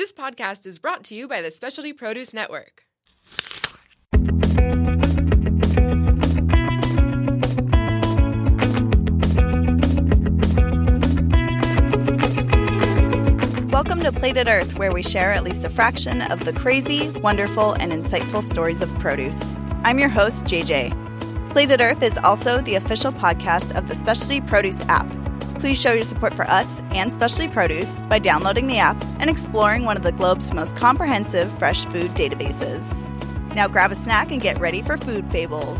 This 0.00 0.14
podcast 0.14 0.64
is 0.64 0.78
brought 0.78 1.04
to 1.04 1.14
you 1.14 1.28
by 1.28 1.42
the 1.42 1.50
Specialty 1.50 1.92
Produce 1.92 2.32
Network. 2.32 2.84
Welcome 13.70 14.00
to 14.00 14.10
Plated 14.10 14.48
Earth, 14.48 14.78
where 14.78 14.90
we 14.90 15.02
share 15.02 15.34
at 15.34 15.44
least 15.44 15.66
a 15.66 15.68
fraction 15.68 16.22
of 16.22 16.46
the 16.46 16.54
crazy, 16.54 17.10
wonderful, 17.18 17.74
and 17.74 17.92
insightful 17.92 18.42
stories 18.42 18.80
of 18.80 18.88
produce. 19.00 19.58
I'm 19.84 19.98
your 19.98 20.08
host, 20.08 20.46
JJ. 20.46 21.50
Plated 21.50 21.82
Earth 21.82 22.02
is 22.02 22.16
also 22.24 22.62
the 22.62 22.76
official 22.76 23.12
podcast 23.12 23.76
of 23.76 23.86
the 23.86 23.94
Specialty 23.94 24.40
Produce 24.40 24.80
app. 24.88 25.19
Please 25.60 25.78
show 25.78 25.92
your 25.92 26.04
support 26.04 26.34
for 26.34 26.48
us 26.50 26.80
and 26.94 27.12
Specialty 27.12 27.46
Produce 27.46 28.00
by 28.08 28.18
downloading 28.18 28.66
the 28.66 28.78
app 28.78 28.96
and 29.18 29.28
exploring 29.28 29.84
one 29.84 29.94
of 29.94 30.02
the 30.02 30.10
globe's 30.10 30.54
most 30.54 30.74
comprehensive 30.74 31.52
fresh 31.58 31.84
food 31.84 32.12
databases. 32.12 33.06
Now 33.54 33.68
grab 33.68 33.92
a 33.92 33.94
snack 33.94 34.32
and 34.32 34.40
get 34.40 34.58
ready 34.58 34.80
for 34.80 34.96
food 34.96 35.30
fables. 35.30 35.78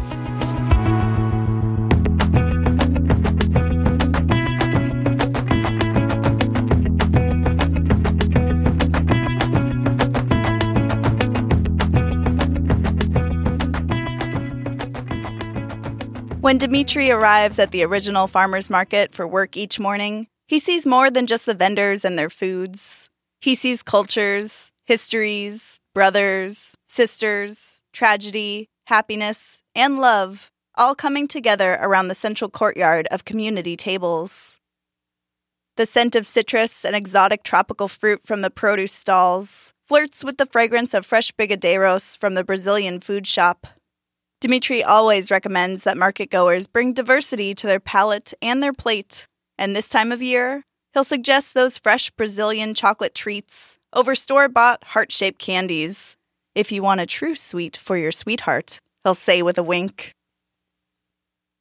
When 16.51 16.59
Dimitri 16.59 17.13
arrives 17.13 17.61
at 17.61 17.71
the 17.71 17.85
original 17.85 18.27
farmer's 18.27 18.69
market 18.69 19.15
for 19.15 19.25
work 19.25 19.57
each 19.57 19.79
morning, 19.79 20.27
he 20.49 20.59
sees 20.59 20.85
more 20.85 21.09
than 21.09 21.29
just 21.29 21.47
the 21.47 21.55
vendors 21.55 22.05
and 22.05 22.19
their 22.19 22.29
foods. 22.29 23.09
He 23.41 23.55
sees 23.55 23.85
cultures, 23.85 24.73
histories, 24.85 25.79
brothers, 25.95 26.75
sisters, 26.89 27.83
tragedy, 27.93 28.69
happiness, 28.89 29.63
and 29.77 30.01
love 30.01 30.51
all 30.77 30.97
coming 30.97 31.29
together 31.29 31.79
around 31.81 32.09
the 32.09 32.17
central 32.17 32.51
courtyard 32.51 33.07
of 33.13 33.25
community 33.25 33.77
tables. 33.77 34.59
The 35.77 35.87
scent 35.87 36.17
of 36.17 36.27
citrus 36.27 36.85
and 36.85 36.97
exotic 36.97 37.45
tropical 37.45 37.87
fruit 37.87 38.23
from 38.25 38.41
the 38.41 38.51
produce 38.51 38.93
stalls 38.93 39.73
flirts 39.87 40.25
with 40.25 40.37
the 40.37 40.47
fragrance 40.47 40.95
of 40.95 41.07
fresh 41.07 41.31
brigadeiros 41.31 42.19
from 42.19 42.35
the 42.35 42.43
Brazilian 42.43 42.99
food 42.99 43.29
shop. 43.29 43.69
Dimitri 44.41 44.83
always 44.83 45.31
recommends 45.31 45.83
that 45.85 45.99
market 45.99 46.31
goers 46.31 46.67
bring 46.67 46.95
diversity 46.95 47.55
to 47.55 47.67
their 47.67 47.79
palate 47.79 48.33
and 48.41 48.63
their 48.63 48.73
plate, 48.73 49.27
and 49.59 49.77
this 49.77 49.89
time 49.89 50.13
of 50.13 50.23
year, 50.23 50.65
he'll 50.95 51.05
suggest 51.05 51.53
those 51.53 51.77
fresh 51.77 52.11
Brazilian 52.13 52.73
chocolate 52.73 53.15
treats 53.15 53.79
over 53.93 54.15
store 54.15 54.49
bought 54.49 54.83
heart 54.83 55.13
shaped 55.13 55.39
candies. 55.39 56.17
If 56.55 56.73
you 56.73 56.83
want 56.83 57.03
a 57.03 57.07
true 57.07 57.35
sweet 57.35 57.77
for 57.77 57.99
your 57.99 58.13
sweetheart, 58.13 58.79
he'll 59.05 59.15
say 59.15 59.43
with 59.43 59.59
a 59.59 59.63
wink. 59.63 60.15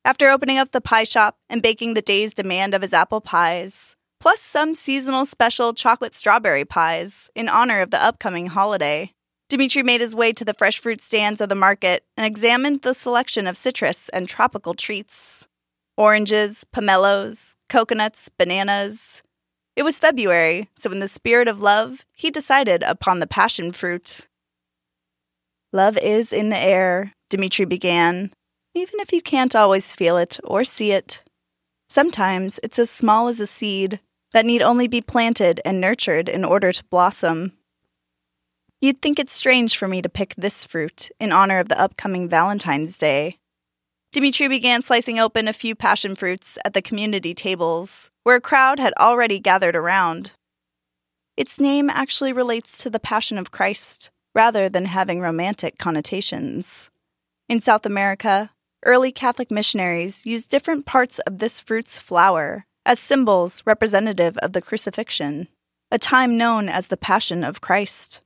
After 0.05 0.29
opening 0.29 0.57
up 0.57 0.71
the 0.71 0.79
pie 0.79 1.03
shop 1.03 1.35
and 1.49 1.61
baking 1.61 1.95
the 1.95 2.01
day's 2.01 2.33
demand 2.33 2.73
of 2.73 2.81
his 2.81 2.93
apple 2.93 3.19
pies, 3.19 3.97
plus 4.21 4.39
some 4.39 4.73
seasonal 4.73 5.25
special 5.25 5.73
chocolate 5.73 6.15
strawberry 6.15 6.63
pies 6.63 7.29
in 7.35 7.49
honor 7.49 7.81
of 7.81 7.91
the 7.91 8.01
upcoming 8.01 8.47
holiday, 8.47 9.11
Dimitri 9.49 9.81
made 9.81 9.99
his 9.99 10.13
way 10.13 10.31
to 10.33 10.45
the 10.45 10.53
fresh 10.53 10.79
fruit 10.79 11.01
stands 11.01 11.41
of 11.41 11.49
the 11.49 11.55
market 11.55 12.03
and 12.15 12.25
examined 12.25 12.83
the 12.83 12.93
selection 12.93 13.47
of 13.47 13.57
citrus 13.57 14.07
and 14.09 14.29
tropical 14.29 14.73
treats 14.73 15.45
oranges, 15.97 16.65
pomelos, 16.73 17.57
coconuts, 17.67 18.29
bananas. 18.37 19.21
It 19.75 19.83
was 19.83 19.99
February, 19.99 20.69
so 20.77 20.89
in 20.91 20.99
the 20.99 21.09
spirit 21.09 21.49
of 21.49 21.59
love, 21.59 22.05
he 22.13 22.31
decided 22.31 22.83
upon 22.83 23.19
the 23.19 23.27
passion 23.27 23.73
fruit. 23.73 24.25
Love 25.73 25.97
is 25.97 26.31
in 26.31 26.49
the 26.49 26.57
air, 26.57 27.13
Dimitri 27.29 27.65
began, 27.65 28.31
even 28.73 29.01
if 29.01 29.11
you 29.11 29.21
can't 29.21 29.55
always 29.57 29.93
feel 29.93 30.15
it 30.15 30.39
or 30.45 30.63
see 30.63 30.91
it. 30.93 31.21
Sometimes 31.89 32.61
it's 32.63 32.79
as 32.79 32.89
small 32.89 33.27
as 33.27 33.41
a 33.41 33.47
seed 33.47 33.99
that 34.31 34.45
need 34.45 34.61
only 34.61 34.87
be 34.87 35.01
planted 35.01 35.59
and 35.65 35.81
nurtured 35.81 36.29
in 36.29 36.45
order 36.45 36.71
to 36.71 36.83
blossom. 36.85 37.58
You'd 38.81 39.01
think 39.01 39.19
it's 39.19 39.33
strange 39.33 39.77
for 39.77 39.89
me 39.89 40.01
to 40.01 40.07
pick 40.07 40.33
this 40.37 40.63
fruit 40.63 41.09
in 41.19 41.33
honor 41.33 41.59
of 41.59 41.67
the 41.67 41.79
upcoming 41.79 42.29
Valentine's 42.29 42.97
Day. 42.97 43.37
Dimitri 44.13 44.47
began 44.47 44.81
slicing 44.81 45.19
open 45.19 45.49
a 45.49 45.53
few 45.53 45.75
passion 45.75 46.15
fruits 46.15 46.57
at 46.63 46.73
the 46.73 46.81
community 46.81 47.33
tables, 47.33 48.09
where 48.23 48.37
a 48.37 48.41
crowd 48.41 48.79
had 48.79 48.93
already 48.97 49.37
gathered 49.37 49.75
around. 49.75 50.31
Its 51.35 51.59
name 51.59 51.89
actually 51.89 52.31
relates 52.31 52.77
to 52.77 52.89
the 52.89 53.01
Passion 53.01 53.37
of 53.37 53.51
Christ, 53.51 54.11
rather 54.33 54.69
than 54.69 54.85
having 54.85 55.19
romantic 55.19 55.77
connotations. 55.77 56.89
In 57.49 57.59
South 57.59 57.85
America, 57.85 58.51
early 58.85 59.11
Catholic 59.11 59.51
missionaries 59.51 60.25
used 60.25 60.49
different 60.49 60.85
parts 60.85 61.19
of 61.19 61.39
this 61.39 61.59
fruit's 61.59 61.99
flower 61.99 62.65
as 62.85 62.97
symbols 62.97 63.61
representative 63.65 64.37
of 64.37 64.53
the 64.53 64.61
crucifixion, 64.61 65.49
a 65.91 65.99
time 65.99 66.37
known 66.37 66.69
as 66.69 66.87
the 66.87 66.97
Passion 66.97 67.43
of 67.43 67.59
Christ. 67.59 68.21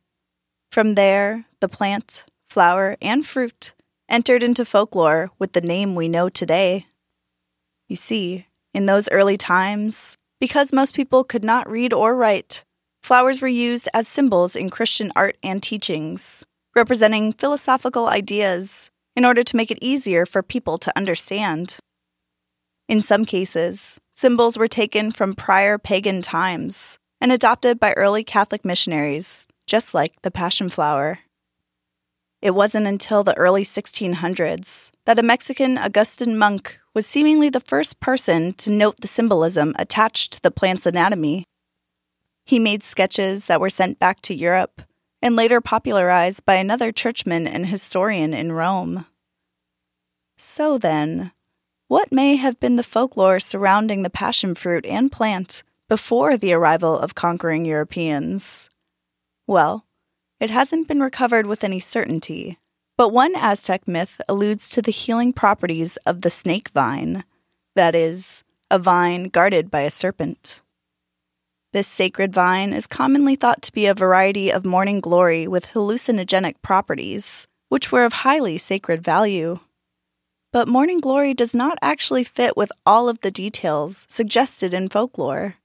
From 0.74 0.96
there, 0.96 1.46
the 1.60 1.70
plant, 1.70 2.26
flower, 2.50 2.98
and 3.00 3.24
fruit 3.24 3.76
entered 4.10 4.42
into 4.42 4.66
folklore 4.66 5.30
with 5.38 5.54
the 5.54 5.62
name 5.62 5.94
we 5.94 6.10
know 6.10 6.30
today. 6.30 6.88
You 7.88 7.96
see, 7.96 8.48
in 8.74 8.88
those 8.88 9.08
early 9.12 9.38
times, 9.38 10.18
because 10.40 10.74
most 10.74 10.96
people 10.96 11.24
could 11.24 11.44
not 11.44 11.70
read 11.70 11.94
or 11.94 12.16
write, 12.16 12.64
flowers 13.04 13.40
were 13.40 13.48
used 13.48 13.88
as 13.94 14.08
symbols 14.08 14.56
in 14.56 14.72
Christian 14.72 15.12
art 15.16 15.38
and 15.44 15.62
teachings, 15.62 16.44
representing 16.76 17.34
philosophical 17.34 18.08
ideas 18.08 18.90
in 19.16 19.26
order 19.26 19.44
to 19.44 19.56
make 19.56 19.70
it 19.70 19.78
easier 19.80 20.26
for 20.26 20.42
people 20.42 20.80
to 20.80 20.98
understand. 20.98 21.78
In 22.90 23.04
some 23.04 23.26
cases, 23.26 24.00
symbols 24.16 24.58
were 24.58 24.68
taken 24.68 25.12
from 25.12 25.36
prior 25.36 25.78
pagan 25.78 26.24
times 26.24 26.98
and 27.22 27.32
adopted 27.32 27.80
by 27.80 27.94
early 27.94 28.24
Catholic 28.24 28.66
missionaries 28.66 29.46
just 29.74 29.96
like 29.96 30.22
the 30.22 30.30
passion 30.30 30.70
flower. 30.70 31.18
It 32.44 32.52
wasn't 32.52 32.86
until 32.86 33.24
the 33.24 33.36
early 33.36 33.64
1600s 33.64 34.92
that 35.06 35.18
a 35.18 35.24
Mexican 35.24 35.80
Augustin 35.80 36.38
monk 36.38 36.80
was 36.94 37.08
seemingly 37.08 37.50
the 37.50 37.60
first 37.60 38.00
person 38.00 38.54
to 38.62 38.70
note 38.70 38.98
the 39.02 39.08
symbolism 39.08 39.74
attached 39.80 40.34
to 40.34 40.42
the 40.44 40.52
plant's 40.52 40.86
anatomy. 40.86 41.46
He 42.46 42.60
made 42.60 42.84
sketches 42.84 43.48
that 43.48 43.60
were 43.60 43.72
sent 43.72 43.98
back 43.98 44.22
to 44.22 44.36
Europe 44.36 44.84
and 45.24 45.36
later 45.36 45.60
popularized 45.60 46.46
by 46.46 46.58
another 46.58 46.92
churchman 46.92 47.48
and 47.48 47.66
historian 47.66 48.32
in 48.32 48.52
Rome. 48.52 49.08
So 50.38 50.78
then, 50.78 51.32
what 51.88 52.12
may 52.12 52.36
have 52.36 52.60
been 52.60 52.76
the 52.76 52.84
folklore 52.84 53.40
surrounding 53.40 54.04
the 54.04 54.12
passion 54.12 54.54
fruit 54.54 54.86
and 54.86 55.12
plant 55.12 55.64
before 55.90 56.38
the 56.38 56.54
arrival 56.54 56.96
of 56.96 57.16
conquering 57.16 57.66
Europeans? 57.66 58.70
Well, 59.48 59.86
it 60.40 60.50
hasn't 60.50 60.88
been 60.88 61.02
recovered 61.02 61.46
with 61.46 61.64
any 61.64 61.80
certainty, 61.80 62.58
but 62.98 63.10
one 63.10 63.36
Aztec 63.36 63.88
myth 63.88 64.20
alludes 64.28 64.70
to 64.70 64.82
the 64.82 64.92
healing 64.92 65.34
properties 65.34 65.98
of 66.06 66.22
the 66.22 66.30
snake 66.30 66.70
vine 66.70 67.24
that 67.76 67.96
is, 67.96 68.44
a 68.70 68.80
vine 68.80 69.26
guarded 69.26 69.72
by 69.72 69.82
a 69.82 69.90
serpent. 69.90 70.62
This 71.72 71.88
sacred 71.88 72.34
vine 72.34 72.72
is 72.72 72.86
commonly 72.86 73.36
thought 73.36 73.62
to 73.64 73.74
be 73.74 73.88
a 73.88 73.96
variety 73.96 74.52
of 74.52 74.64
morning 74.64 75.00
glory 75.00 75.48
with 75.48 75.68
hallucinogenic 75.68 76.62
properties, 76.62 77.48
which 77.70 77.92
were 77.92 78.06
of 78.06 78.14
highly 78.14 78.60
sacred 78.60 79.04
value. 79.04 79.60
But 80.52 80.68
morning 80.68 81.00
glory 81.00 81.34
does 81.34 81.56
not 81.56 81.80
actually 81.82 82.24
fit 82.24 82.56
with 82.56 82.72
all 82.86 83.10
of 83.10 83.22
the 83.22 83.32
details 83.32 84.06
suggested 84.08 84.72
in 84.72 84.90
folklore 84.90 85.56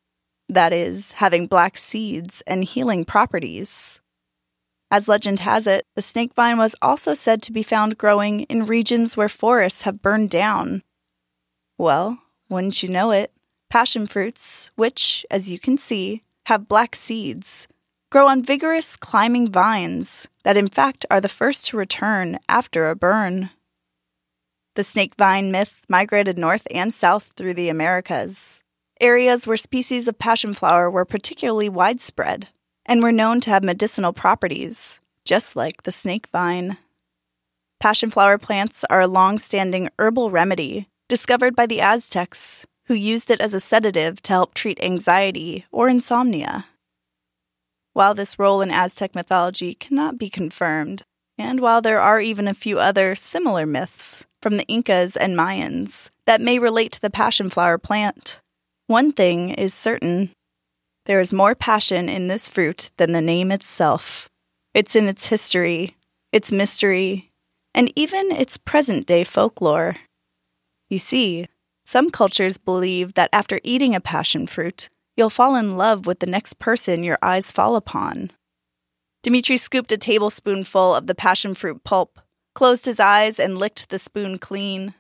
that 0.49 0.73
is, 0.73 1.13
having 1.13 1.47
black 1.47 1.77
seeds 1.77 2.43
and 2.47 2.65
healing 2.65 3.05
properties. 3.05 4.01
As 4.91 5.09
legend 5.09 5.41
has 5.41 5.67
it, 5.67 5.87
the 5.95 6.03
snake 6.03 6.33
vine 6.35 6.57
was 6.57 6.75
also 6.81 7.13
said 7.13 7.43
to 7.43 7.53
be 7.53 7.63
found 7.63 7.99
growing 7.99 8.41
in 8.43 8.65
regions 8.65 9.17
where 9.17 9.29
forests 9.29 9.83
have 9.83 10.01
burned 10.01 10.31
down. 10.31 10.83
Well, 11.77 12.19
wouldn't 12.49 12.83
you 12.83 12.89
know 12.89 13.11
it, 13.11 13.33
passion 13.69 14.07
fruits, 14.07 14.71
which, 14.77 15.27
as 15.31 15.51
you 15.51 15.59
can 15.59 15.77
see, 15.77 16.23
have 16.47 16.69
black 16.69 16.97
seeds, 16.97 17.69
grow 18.11 18.27
on 18.27 18.43
vigorous 18.43 18.97
climbing 18.97 19.53
vines 19.53 20.29
that, 20.45 20.57
in 20.57 20.69
fact, 20.69 21.05
are 21.11 21.21
the 21.21 21.29
first 21.29 21.67
to 21.67 21.77
return 21.77 22.39
after 22.49 22.89
a 22.89 22.97
burn. 22.97 23.51
The 24.75 24.85
snake 24.85 25.15
vine 25.19 25.53
myth 25.53 25.83
migrated 25.89 26.39
north 26.39 26.67
and 26.71 26.95
south 26.95 27.33
through 27.37 27.55
the 27.55 27.69
Americas, 27.69 28.63
areas 29.01 29.47
where 29.47 29.57
species 29.57 30.09
of 30.09 30.19
passion 30.19 30.55
flower 30.55 30.91
were 30.91 31.05
particularly 31.05 31.69
widespread 31.69 32.49
and 32.87 33.03
were 33.03 33.13
known 33.13 33.41
to 33.43 33.51
have 33.51 33.63
medicinal 33.63 34.13
properties, 34.13 35.01
just 35.25 35.57
like 35.57 35.83
the 35.83 35.93
snake 35.93 36.27
vine. 36.33 36.79
Passion 37.81 38.11
flower 38.11 38.39
plants 38.39 38.85
are 38.91 39.01
a 39.01 39.07
long 39.07 39.39
standing 39.39 39.89
herbal 39.99 40.31
remedy 40.31 40.89
discovered 41.09 41.55
by 41.55 41.67
the 41.67 41.81
Aztecs, 41.81 42.67
who 42.87 42.95
used 42.95 43.31
it 43.31 43.41
as 43.41 43.55
a 43.55 43.61
sedative 43.61 44.21
to 44.23 44.33
help 44.33 44.55
treat 44.55 44.83
anxiety 44.83 45.67
or 45.71 45.89
insomnia. 45.89 46.67
While 47.93 48.15
this 48.15 48.39
role 48.39 48.63
in 48.63 48.71
Aztec 48.71 49.15
mythology 49.15 49.75
cannot 49.75 50.19
be 50.19 50.31
confirmed, 50.31 51.03
and 51.37 51.61
while 51.61 51.81
there 51.81 52.01
are 52.01 52.21
even 52.21 52.49
a 52.49 52.55
few 52.55 52.79
other 52.79 53.15
similar 53.15 53.67
myths 53.67 54.25
from 54.43 54.57
the 54.57 54.67
Incas 54.67 55.17
and 55.17 55.37
Mayans 55.37 56.11
that 56.27 56.41
may 56.41 56.59
relate 56.59 56.93
to 56.93 57.01
the 57.01 57.11
passion 57.11 57.51
flower 57.51 57.79
plant, 57.79 58.41
one 58.89 59.13
thing 59.13 59.51
is 59.51 59.73
certain 59.73 60.31
there 61.05 61.21
is 61.21 61.33
more 61.33 61.55
passion 61.55 62.09
in 62.09 62.27
this 62.27 62.49
fruit 62.49 62.91
than 62.97 63.13
the 63.13 63.23
name 63.23 63.51
itself. 63.51 64.29
It's 64.75 64.97
in 64.97 65.09
its 65.09 65.27
history, 65.27 65.97
its 66.33 66.53
mystery, 66.53 67.31
and 67.75 67.93
even 67.97 68.31
its 68.31 68.59
present 68.59 69.07
day 69.07 69.25
folklore. 69.25 69.97
You 70.91 70.99
see, 70.99 71.47
some 71.87 72.11
cultures 72.11 72.59
believe 72.59 73.15
that 73.15 73.31
after 73.33 73.61
eating 73.63 73.95
a 73.95 74.01
passion 74.01 74.47
fruit, 74.47 74.91
you'll 75.17 75.31
fall 75.31 75.55
in 75.55 75.77
love 75.79 76.07
with 76.07 76.21
the 76.21 76.27
next 76.27 76.59
person 76.59 77.05
your 77.05 77.19
eyes 77.23 77.51
fall 77.53 77.77
upon. 77.77 78.31
Dimitri 79.23 79.57
scooped 79.57 79.93
a 79.93 79.97
tablespoonful 79.99 80.95
of 80.95 81.07
the 81.07 81.15
passion 81.15 81.55
fruit 81.55 81.85
pulp, 81.85 82.21
closed 82.55 82.85
his 82.85 83.01
eyes, 83.01 83.41
and 83.41 83.59
licked 83.59 83.89
the 83.89 83.99
spoon 83.99 84.39
clean. 84.39 84.95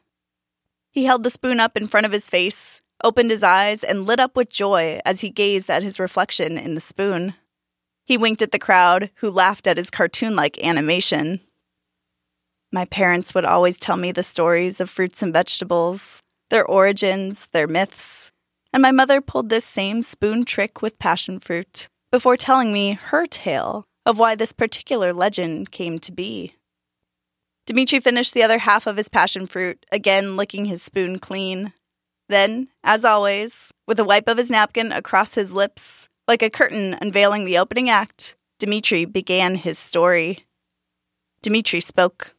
He 0.90 1.05
held 1.05 1.23
the 1.23 1.31
spoon 1.31 1.61
up 1.61 1.76
in 1.76 1.87
front 1.87 2.06
of 2.06 2.12
his 2.12 2.31
face, 2.31 2.81
opened 3.03 3.31
his 3.31 3.43
eyes, 3.43 3.85
and 3.85 4.06
lit 4.06 4.21
up 4.21 4.37
with 4.37 4.50
joy 4.50 5.00
as 5.05 5.21
he 5.21 5.31
gazed 5.31 5.71
at 5.71 5.83
his 5.83 6.00
reflection 6.00 6.59
in 6.59 6.75
the 6.75 6.81
spoon. 6.81 7.35
He 8.06 8.17
winked 8.17 8.43
at 8.43 8.53
the 8.53 8.59
crowd, 8.59 9.11
who 9.17 9.31
laughed 9.31 9.67
at 9.67 9.77
his 9.77 9.91
cartoon 9.91 10.35
like 10.35 10.62
animation. 10.62 11.41
My 12.73 12.85
parents 12.87 13.35
would 13.35 13.45
always 13.45 13.79
tell 13.79 13.97
me 13.97 14.12
the 14.12 14.23
stories 14.23 14.81
of 14.81 14.91
fruits 14.91 15.23
and 15.23 15.33
vegetables, 15.33 16.23
their 16.50 16.65
origins, 16.65 17.49
their 17.53 17.67
myths, 17.67 18.33
and 18.73 18.83
my 18.83 18.91
mother 18.91 19.21
pulled 19.21 19.49
this 19.49 19.65
same 19.65 20.03
spoon 20.03 20.45
trick 20.45 20.83
with 20.83 20.99
passion 20.99 21.41
fruit 21.41 21.89
before 22.11 22.37
telling 22.37 22.73
me 22.73 22.93
her 22.93 23.27
tale 23.27 23.87
of 24.05 24.19
why 24.19 24.35
this 24.35 24.53
particular 24.53 25.12
legend 25.12 25.71
came 25.71 25.99
to 25.99 26.12
be. 26.12 26.55
Dimitri 27.67 28.00
finished 28.00 28.33
the 28.33 28.43
other 28.43 28.59
half 28.59 28.87
of 28.87 28.97
his 28.97 29.11
passion 29.11 29.47
fruit, 29.47 29.85
again 29.93 30.37
licking 30.37 30.65
his 30.65 30.83
spoon 30.83 31.19
clean. 31.19 31.75
Then, 32.28 32.69
as 32.84 33.04
always, 33.04 33.72
with 33.86 33.98
a 33.98 34.04
wipe 34.04 34.28
of 34.28 34.36
his 34.36 34.50
napkin 34.50 34.92
across 34.92 35.34
his 35.34 35.50
lips, 35.50 36.08
like 36.26 36.42
a 36.42 36.50
curtain 36.50 36.96
unveiling 37.00 37.44
the 37.44 37.58
opening 37.58 37.88
act, 37.88 38.36
Dimitri 38.58 39.04
began 39.04 39.54
his 39.54 39.78
story. 39.78 40.44
Dimitri 41.42 41.80
spoke. 41.80 42.34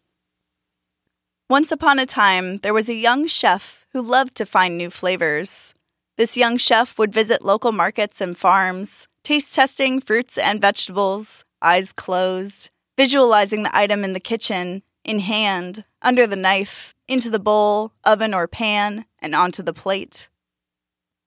Once 1.49 1.71
upon 1.71 1.97
a 1.97 2.05
time, 2.05 2.57
there 2.57 2.73
was 2.73 2.89
a 2.89 2.93
young 2.93 3.25
chef 3.25 3.87
who 3.91 4.01
loved 4.01 4.35
to 4.35 4.45
find 4.45 4.77
new 4.77 4.91
flavors. 4.91 5.73
This 6.17 6.37
young 6.37 6.57
chef 6.57 6.99
would 6.99 7.13
visit 7.13 7.43
local 7.43 7.71
markets 7.71 8.21
and 8.21 8.37
farms, 8.37 9.07
taste 9.23 9.55
testing 9.55 10.01
fruits 10.01 10.37
and 10.37 10.61
vegetables, 10.61 11.45
eyes 11.61 11.91
closed, 11.91 12.69
visualizing 12.97 13.63
the 13.63 13.75
item 13.75 14.03
in 14.03 14.13
the 14.13 14.19
kitchen, 14.19 14.83
in 15.09 15.17
hand, 15.17 15.83
under 16.03 16.27
the 16.27 16.35
knife, 16.35 16.93
into 17.07 17.31
the 17.31 17.39
bowl, 17.39 17.91
oven, 18.03 18.31
or 18.31 18.47
pan, 18.47 19.05
and 19.17 19.33
onto 19.33 19.63
the 19.63 19.73
plate. 19.73 20.29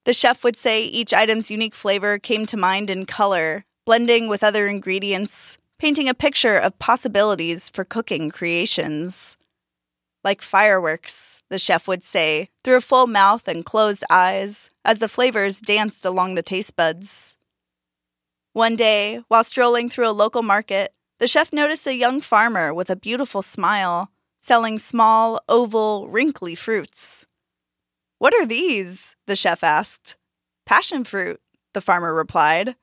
The 0.04 0.12
chef 0.12 0.44
would 0.44 0.56
say 0.56 0.84
each 0.84 1.12
item's 1.12 1.50
unique 1.50 1.74
flavor 1.74 2.20
came 2.20 2.46
to 2.46 2.56
mind 2.56 2.90
in 2.90 3.06
color, 3.06 3.64
blending 3.84 4.28
with 4.28 4.44
other 4.44 4.68
ingredients, 4.68 5.58
painting 5.80 6.08
a 6.08 6.14
picture 6.14 6.56
of 6.56 6.78
possibilities 6.78 7.68
for 7.68 7.82
cooking 7.82 8.30
creations. 8.30 9.36
Like 10.22 10.42
fireworks, 10.42 11.42
the 11.50 11.58
chef 11.58 11.88
would 11.88 12.04
say, 12.04 12.50
through 12.62 12.76
a 12.76 12.80
full 12.80 13.08
mouth 13.08 13.48
and 13.48 13.64
closed 13.64 14.04
eyes, 14.08 14.70
as 14.84 15.00
the 15.00 15.08
flavors 15.08 15.60
danced 15.60 16.04
along 16.04 16.36
the 16.36 16.42
taste 16.42 16.76
buds. 16.76 17.36
One 18.52 18.76
day, 18.76 19.22
while 19.26 19.42
strolling 19.42 19.90
through 19.90 20.08
a 20.08 20.12
local 20.12 20.44
market, 20.44 20.94
the 21.22 21.28
chef 21.28 21.52
noticed 21.52 21.86
a 21.86 21.94
young 21.94 22.20
farmer 22.20 22.74
with 22.74 22.90
a 22.90 22.96
beautiful 22.96 23.42
smile, 23.42 24.10
selling 24.40 24.76
small, 24.76 25.40
oval, 25.48 26.08
wrinkly 26.08 26.56
fruits. 26.56 27.24
What 28.18 28.34
are 28.34 28.44
these? 28.44 29.14
the 29.28 29.36
chef 29.36 29.62
asked. 29.62 30.16
Passion 30.66 31.04
fruit, 31.04 31.40
the 31.74 31.80
farmer 31.80 32.12
replied. 32.12 32.74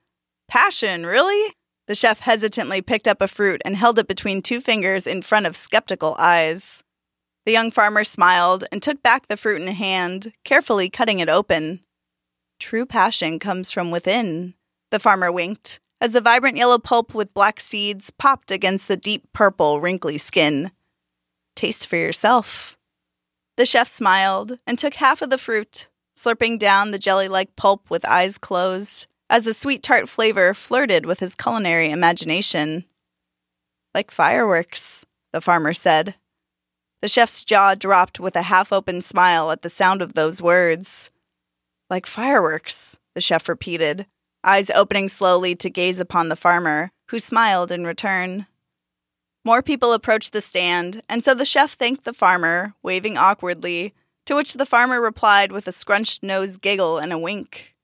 Passion, 0.48 1.04
really? 1.04 1.54
The 1.86 1.94
chef 1.94 2.20
hesitantly 2.20 2.80
picked 2.80 3.06
up 3.06 3.20
a 3.20 3.28
fruit 3.28 3.60
and 3.62 3.76
held 3.76 3.98
it 3.98 4.08
between 4.08 4.40
two 4.40 4.62
fingers 4.62 5.06
in 5.06 5.20
front 5.20 5.44
of 5.44 5.54
skeptical 5.54 6.16
eyes. 6.18 6.82
The 7.44 7.52
young 7.52 7.70
farmer 7.70 8.04
smiled 8.04 8.64
and 8.72 8.82
took 8.82 9.02
back 9.02 9.28
the 9.28 9.36
fruit 9.36 9.60
in 9.60 9.68
hand, 9.68 10.32
carefully 10.46 10.88
cutting 10.88 11.18
it 11.18 11.28
open. 11.28 11.80
True 12.58 12.86
passion 12.86 13.38
comes 13.38 13.70
from 13.70 13.90
within, 13.90 14.54
the 14.90 14.98
farmer 14.98 15.30
winked, 15.30 15.78
as 16.00 16.12
the 16.12 16.20
vibrant 16.20 16.56
yellow 16.56 16.78
pulp 16.78 17.14
with 17.14 17.34
black 17.34 17.60
seeds 17.60 18.10
popped 18.10 18.50
against 18.50 18.88
the 18.88 18.96
deep 18.96 19.30
purple, 19.32 19.80
wrinkly 19.80 20.18
skin. 20.18 20.70
Taste 21.54 21.86
for 21.86 21.96
yourself. 21.96 22.78
The 23.56 23.66
chef 23.66 23.88
smiled 23.88 24.58
and 24.66 24.78
took 24.78 24.94
half 24.94 25.20
of 25.20 25.28
the 25.28 25.36
fruit, 25.36 25.88
slurping 26.16 26.58
down 26.58 26.90
the 26.90 26.98
jelly 26.98 27.28
like 27.28 27.56
pulp 27.56 27.90
with 27.90 28.06
eyes 28.06 28.38
closed, 28.38 29.06
as 29.28 29.44
the 29.44 29.52
sweet 29.52 29.82
tart 29.82 30.08
flavor 30.08 30.54
flirted 30.54 31.04
with 31.04 31.20
his 31.20 31.34
culinary 31.34 31.90
imagination. 31.90 32.84
Like 33.94 34.10
fireworks, 34.10 35.04
the 35.32 35.40
farmer 35.40 35.74
said. 35.74 36.14
The 37.02 37.08
chef's 37.08 37.44
jaw 37.44 37.74
dropped 37.74 38.20
with 38.20 38.36
a 38.36 38.42
half 38.42 38.72
open 38.72 39.02
smile 39.02 39.50
at 39.50 39.62
the 39.62 39.70
sound 39.70 40.02
of 40.02 40.14
those 40.14 40.40
words. 40.40 41.10
Like 41.88 42.06
fireworks, 42.06 42.96
the 43.14 43.20
chef 43.20 43.48
repeated, 43.48 44.06
eyes 44.44 44.70
opening 44.70 45.08
slowly 45.08 45.54
to 45.56 45.70
gaze 45.70 46.00
upon 46.00 46.28
the 46.28 46.36
farmer, 46.36 46.90
who 47.10 47.18
smiled 47.18 47.70
in 47.72 47.84
return. 47.84 48.46
More 49.44 49.62
people 49.62 49.92
approached 49.92 50.32
the 50.32 50.40
stand, 50.40 51.02
and 51.08 51.24
so 51.24 51.34
the 51.34 51.44
chef 51.44 51.72
thanked 51.72 52.04
the 52.04 52.12
farmer, 52.12 52.74
waving 52.82 53.16
awkwardly, 53.16 53.94
to 54.26 54.34
which 54.34 54.54
the 54.54 54.66
farmer 54.66 55.00
replied 55.00 55.50
with 55.50 55.66
a 55.66 55.72
scrunched 55.72 56.22
nose 56.22 56.56
giggle 56.56 56.98
and 56.98 57.12
a 57.12 57.18
wink. 57.18 57.74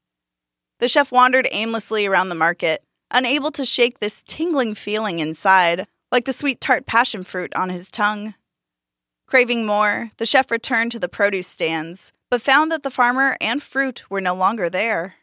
The 0.79 0.89
chef 0.89 1.11
wandered 1.11 1.49
aimlessly 1.51 2.07
around 2.07 2.29
the 2.29 2.35
market, 2.35 2.83
unable 3.11 3.51
to 3.53 3.65
shake 3.65 3.99
this 3.99 4.23
tingling 4.23 4.75
feeling 4.75 5.19
inside, 5.19 5.87
like 6.13 6.25
the 6.25 6.33
sweet 6.33 6.61
tart 6.61 6.87
passion 6.87 7.25
fruit 7.25 7.55
on 7.55 7.71
his 7.71 7.91
tongue. 7.91 8.35
Craving 9.27 9.67
more, 9.67 10.13
the 10.19 10.27
chef 10.27 10.51
returned 10.51 10.93
to 10.93 10.99
the 10.99 11.09
produce 11.09 11.49
stands, 11.49 12.13
but 12.31 12.43
found 12.43 12.71
that 12.71 12.83
the 12.83 12.91
farmer 12.91 13.37
and 13.41 13.63
fruit 13.63 14.05
were 14.11 14.21
no 14.21 14.35
longer 14.35 14.69
there. 14.69 15.15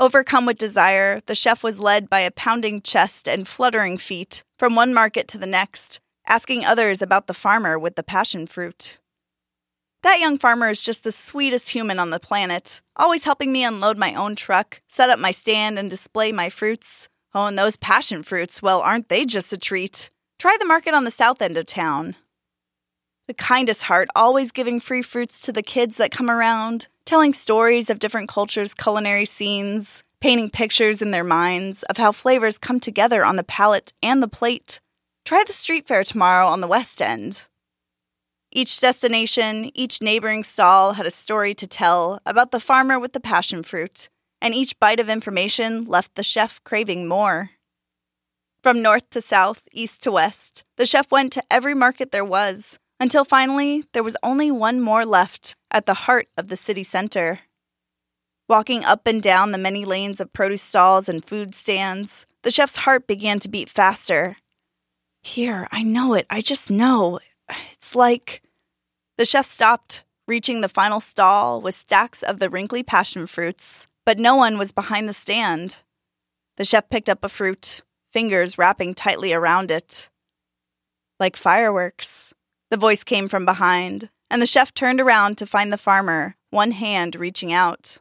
Overcome 0.00 0.46
with 0.46 0.58
desire, 0.58 1.20
the 1.26 1.34
chef 1.34 1.64
was 1.64 1.80
led 1.80 2.08
by 2.08 2.20
a 2.20 2.30
pounding 2.30 2.80
chest 2.82 3.26
and 3.26 3.48
fluttering 3.48 3.98
feet 3.98 4.44
from 4.56 4.76
one 4.76 4.94
market 4.94 5.26
to 5.28 5.38
the 5.38 5.46
next, 5.46 5.98
asking 6.24 6.64
others 6.64 7.02
about 7.02 7.26
the 7.26 7.34
farmer 7.34 7.76
with 7.76 7.96
the 7.96 8.04
passion 8.04 8.46
fruit. 8.46 9.00
That 10.04 10.20
young 10.20 10.38
farmer 10.38 10.70
is 10.70 10.80
just 10.80 11.02
the 11.02 11.10
sweetest 11.10 11.70
human 11.70 11.98
on 11.98 12.10
the 12.10 12.20
planet, 12.20 12.80
always 12.94 13.24
helping 13.24 13.50
me 13.50 13.64
unload 13.64 13.98
my 13.98 14.14
own 14.14 14.36
truck, 14.36 14.80
set 14.86 15.10
up 15.10 15.18
my 15.18 15.32
stand, 15.32 15.80
and 15.80 15.90
display 15.90 16.30
my 16.30 16.48
fruits. 16.48 17.08
Oh, 17.34 17.46
and 17.46 17.58
those 17.58 17.76
passion 17.76 18.22
fruits, 18.22 18.62
well, 18.62 18.80
aren't 18.80 19.08
they 19.08 19.24
just 19.24 19.52
a 19.52 19.58
treat? 19.58 20.10
Try 20.38 20.56
the 20.60 20.64
market 20.64 20.94
on 20.94 21.02
the 21.02 21.10
south 21.10 21.42
end 21.42 21.58
of 21.58 21.66
town. 21.66 22.14
The 23.26 23.34
kindest 23.34 23.82
heart, 23.82 24.08
always 24.14 24.52
giving 24.52 24.78
free 24.78 25.02
fruits 25.02 25.42
to 25.42 25.52
the 25.52 25.60
kids 25.60 25.96
that 25.96 26.12
come 26.12 26.30
around, 26.30 26.86
telling 27.08 27.32
stories 27.32 27.88
of 27.88 27.98
different 27.98 28.28
cultures' 28.28 28.74
culinary 28.74 29.24
scenes, 29.24 30.04
painting 30.20 30.50
pictures 30.50 31.00
in 31.00 31.10
their 31.10 31.24
minds 31.24 31.82
of 31.84 31.96
how 31.96 32.12
flavors 32.12 32.58
come 32.58 32.78
together 32.78 33.24
on 33.24 33.36
the 33.36 33.42
palate 33.42 33.94
and 34.02 34.22
the 34.22 34.28
plate. 34.28 34.78
Try 35.24 35.42
the 35.46 35.54
street 35.54 35.88
fair 35.88 36.04
tomorrow 36.04 36.46
on 36.46 36.60
the 36.60 36.66
West 36.66 37.00
End. 37.00 37.44
Each 38.52 38.78
destination, 38.78 39.70
each 39.72 40.02
neighboring 40.02 40.44
stall 40.44 40.92
had 40.92 41.06
a 41.06 41.10
story 41.10 41.54
to 41.54 41.66
tell 41.66 42.20
about 42.26 42.50
the 42.50 42.60
farmer 42.60 42.98
with 42.98 43.14
the 43.14 43.20
passion 43.20 43.62
fruit, 43.62 44.10
and 44.42 44.54
each 44.54 44.78
bite 44.78 45.00
of 45.00 45.08
information 45.08 45.86
left 45.86 46.14
the 46.14 46.22
chef 46.22 46.62
craving 46.62 47.08
more. 47.08 47.52
From 48.62 48.82
north 48.82 49.08
to 49.10 49.22
south, 49.22 49.66
east 49.72 50.02
to 50.02 50.12
west, 50.12 50.62
the 50.76 50.84
chef 50.84 51.10
went 51.10 51.32
to 51.32 51.44
every 51.50 51.74
market 51.74 52.12
there 52.12 52.22
was, 52.22 52.78
until 53.00 53.24
finally 53.24 53.84
there 53.92 54.02
was 54.02 54.16
only 54.22 54.50
one 54.50 54.80
more 54.80 55.04
left 55.04 55.56
at 55.70 55.86
the 55.86 55.94
heart 55.94 56.28
of 56.36 56.48
the 56.48 56.56
city 56.56 56.84
center. 56.84 57.40
Walking 58.48 58.84
up 58.84 59.06
and 59.06 59.22
down 59.22 59.52
the 59.52 59.58
many 59.58 59.84
lanes 59.84 60.20
of 60.20 60.32
produce 60.32 60.62
stalls 60.62 61.08
and 61.08 61.24
food 61.24 61.54
stands, 61.54 62.26
the 62.42 62.50
chef's 62.50 62.76
heart 62.76 63.06
began 63.06 63.38
to 63.40 63.48
beat 63.48 63.68
faster. 63.68 64.36
Here, 65.22 65.68
I 65.70 65.82
know 65.82 66.14
it, 66.14 66.26
I 66.30 66.40
just 66.40 66.70
know. 66.70 67.20
It's 67.72 67.94
like. 67.94 68.42
The 69.18 69.24
chef 69.24 69.46
stopped, 69.46 70.04
reaching 70.26 70.60
the 70.60 70.68
final 70.68 71.00
stall 71.00 71.60
with 71.60 71.74
stacks 71.74 72.22
of 72.22 72.38
the 72.38 72.48
wrinkly 72.48 72.82
passion 72.82 73.26
fruits, 73.26 73.88
but 74.06 74.18
no 74.18 74.36
one 74.36 74.56
was 74.56 74.72
behind 74.72 75.08
the 75.08 75.12
stand. 75.12 75.78
The 76.56 76.64
chef 76.64 76.88
picked 76.88 77.08
up 77.08 77.24
a 77.24 77.28
fruit, 77.28 77.82
fingers 78.12 78.56
wrapping 78.56 78.94
tightly 78.94 79.32
around 79.32 79.70
it. 79.70 80.08
Like 81.18 81.36
fireworks, 81.36 82.32
the 82.70 82.76
voice 82.76 83.02
came 83.04 83.28
from 83.28 83.44
behind, 83.44 84.10
and 84.30 84.42
the 84.42 84.46
chef 84.46 84.74
turned 84.74 85.00
around 85.00 85.38
to 85.38 85.46
find 85.46 85.72
the 85.72 85.78
farmer, 85.78 86.36
one 86.50 86.72
hand 86.72 87.16
reaching 87.16 87.52
out. 87.52 87.98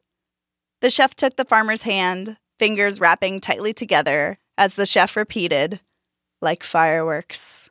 The 0.81 0.89
chef 0.89 1.15
took 1.15 1.35
the 1.35 1.45
farmer's 1.45 1.83
hand, 1.83 2.37
fingers 2.59 2.99
wrapping 2.99 3.39
tightly 3.39 3.73
together 3.73 4.37
as 4.57 4.75
the 4.75 4.85
chef 4.85 5.15
repeated, 5.15 5.79
like 6.41 6.63
fireworks. 6.63 7.69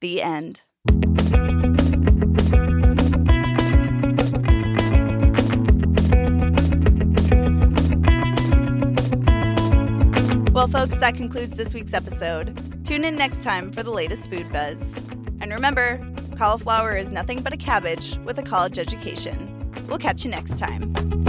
The 0.00 0.22
end. 0.22 0.60
Well, 10.52 10.68
folks, 10.68 10.96
that 10.98 11.14
concludes 11.16 11.56
this 11.56 11.74
week's 11.74 11.92
episode. 11.92 12.58
Tune 12.84 13.04
in 13.04 13.14
next 13.14 13.42
time 13.42 13.70
for 13.70 13.82
the 13.82 13.90
latest 13.90 14.30
food 14.30 14.50
buzz. 14.50 15.05
And 15.46 15.54
remember, 15.54 16.04
cauliflower 16.36 16.96
is 16.96 17.12
nothing 17.12 17.40
but 17.40 17.52
a 17.52 17.56
cabbage 17.56 18.18
with 18.24 18.36
a 18.36 18.42
college 18.42 18.80
education. 18.80 19.72
We'll 19.86 19.96
catch 19.96 20.24
you 20.24 20.30
next 20.32 20.58
time. 20.58 21.25